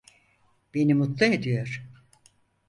Beni 0.75 0.93
mutlu 0.93 1.25
ediyor. 1.25 1.83